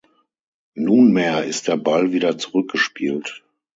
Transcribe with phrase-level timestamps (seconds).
[0.73, 3.43] Nunmehr ist der Ball wieder zurückgespielt.